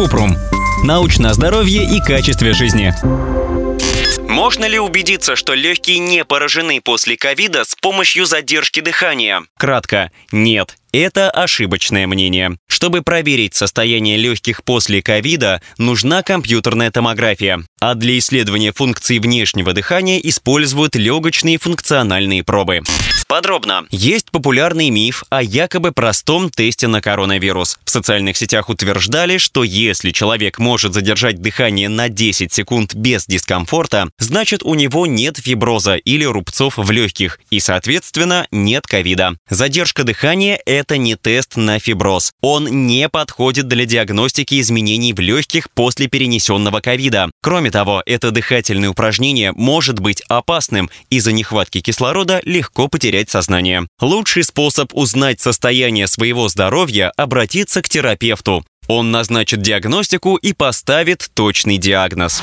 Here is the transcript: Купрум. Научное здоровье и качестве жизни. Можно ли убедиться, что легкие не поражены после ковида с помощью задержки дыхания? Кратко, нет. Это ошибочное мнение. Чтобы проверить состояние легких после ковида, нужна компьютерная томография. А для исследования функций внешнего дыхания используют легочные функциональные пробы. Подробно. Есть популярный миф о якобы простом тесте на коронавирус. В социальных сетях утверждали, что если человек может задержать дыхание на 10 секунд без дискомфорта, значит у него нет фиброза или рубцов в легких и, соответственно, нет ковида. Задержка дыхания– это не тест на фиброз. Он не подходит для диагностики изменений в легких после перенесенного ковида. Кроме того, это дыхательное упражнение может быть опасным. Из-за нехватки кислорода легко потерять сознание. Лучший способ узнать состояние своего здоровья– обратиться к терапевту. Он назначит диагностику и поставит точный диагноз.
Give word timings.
Купрум. 0.00 0.34
Научное 0.82 1.34
здоровье 1.34 1.84
и 1.84 2.00
качестве 2.00 2.54
жизни. 2.54 2.94
Можно 4.30 4.64
ли 4.64 4.78
убедиться, 4.78 5.36
что 5.36 5.52
легкие 5.52 5.98
не 5.98 6.24
поражены 6.24 6.80
после 6.80 7.18
ковида 7.18 7.64
с 7.64 7.74
помощью 7.74 8.24
задержки 8.24 8.80
дыхания? 8.80 9.42
Кратко, 9.58 10.10
нет. 10.32 10.78
Это 10.92 11.30
ошибочное 11.30 12.06
мнение. 12.06 12.56
Чтобы 12.66 13.02
проверить 13.02 13.54
состояние 13.54 14.16
легких 14.16 14.64
после 14.64 15.02
ковида, 15.02 15.60
нужна 15.76 16.22
компьютерная 16.22 16.90
томография. 16.90 17.62
А 17.82 17.94
для 17.94 18.16
исследования 18.16 18.72
функций 18.72 19.18
внешнего 19.18 19.74
дыхания 19.74 20.18
используют 20.18 20.96
легочные 20.96 21.58
функциональные 21.58 22.42
пробы. 22.42 22.80
Подробно. 23.30 23.84
Есть 23.92 24.32
популярный 24.32 24.90
миф 24.90 25.22
о 25.30 25.40
якобы 25.40 25.92
простом 25.92 26.50
тесте 26.50 26.88
на 26.88 27.00
коронавирус. 27.00 27.78
В 27.84 27.90
социальных 27.90 28.36
сетях 28.36 28.68
утверждали, 28.68 29.38
что 29.38 29.62
если 29.62 30.10
человек 30.10 30.58
может 30.58 30.94
задержать 30.94 31.40
дыхание 31.40 31.88
на 31.88 32.08
10 32.08 32.52
секунд 32.52 32.96
без 32.96 33.26
дискомфорта, 33.26 34.08
значит 34.18 34.64
у 34.64 34.74
него 34.74 35.06
нет 35.06 35.38
фиброза 35.38 35.94
или 35.94 36.24
рубцов 36.24 36.76
в 36.76 36.90
легких 36.90 37.38
и, 37.50 37.60
соответственно, 37.60 38.48
нет 38.50 38.88
ковида. 38.88 39.36
Задержка 39.48 40.02
дыхания– 40.02 40.60
это 40.66 40.96
не 40.96 41.14
тест 41.14 41.54
на 41.54 41.78
фиброз. 41.78 42.32
Он 42.40 42.88
не 42.88 43.08
подходит 43.08 43.68
для 43.68 43.86
диагностики 43.86 44.60
изменений 44.60 45.12
в 45.12 45.20
легких 45.20 45.70
после 45.70 46.08
перенесенного 46.08 46.80
ковида. 46.80 47.30
Кроме 47.42 47.70
того, 47.70 48.02
это 48.06 48.32
дыхательное 48.32 48.90
упражнение 48.90 49.52
может 49.52 50.00
быть 50.00 50.20
опасным. 50.22 50.90
Из-за 51.10 51.30
нехватки 51.30 51.80
кислорода 51.80 52.40
легко 52.44 52.88
потерять 52.88 53.19
сознание. 53.28 53.86
Лучший 54.00 54.44
способ 54.44 54.94
узнать 54.94 55.40
состояние 55.40 56.06
своего 56.06 56.48
здоровья– 56.48 57.12
обратиться 57.16 57.82
к 57.82 57.88
терапевту. 57.88 58.64
Он 58.88 59.10
назначит 59.10 59.60
диагностику 59.60 60.36
и 60.36 60.52
поставит 60.52 61.28
точный 61.34 61.76
диагноз. 61.76 62.42